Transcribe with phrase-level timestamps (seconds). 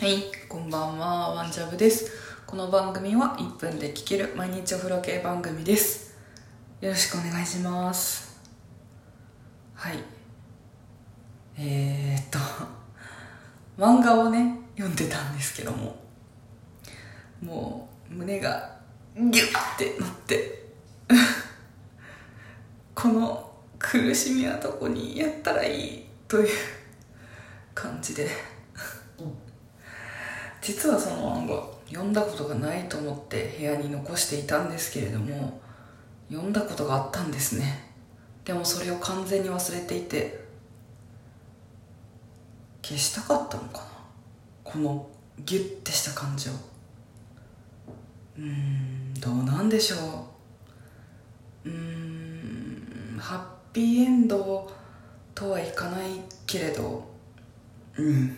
[0.00, 2.10] はい、こんばんは、ワンジャブです。
[2.46, 6.16] この番組は1分で聴ける毎日お風呂系番組です。
[6.80, 8.40] よろしくお願いします。
[9.74, 9.98] はい。
[11.58, 12.38] えー、っと、
[13.76, 15.94] 漫画をね、読んでたんですけども、
[17.42, 18.78] もう胸が
[19.14, 20.64] ギュッてなって、
[22.94, 26.06] この苦しみはどこにやったらいい？
[26.26, 26.48] という
[27.74, 28.30] 感じで。
[30.60, 35.60] 実はその漫画読んだことがないと思って部屋に残していたんですけれども
[36.30, 37.90] 読んだことがあったんですね。
[38.44, 40.44] でもそれを完全に忘れていて
[42.82, 43.84] 消したかったのかな？
[44.64, 45.08] この
[45.44, 46.52] ギュッてした感じを
[48.38, 49.96] うーんどうなんでしょ
[51.64, 51.68] う。
[51.68, 53.40] うーんハッ
[53.72, 54.70] ピーエンド
[55.34, 57.04] とはいかないけれど。
[57.96, 58.36] うん。